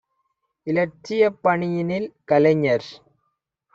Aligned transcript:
இலட்சியப் 0.67 1.37
பணியினில் 1.43 2.09
கலைஞர் 2.25 2.89